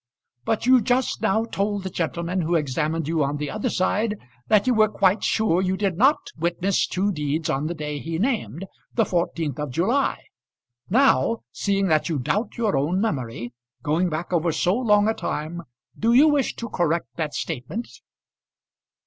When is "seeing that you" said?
11.51-12.17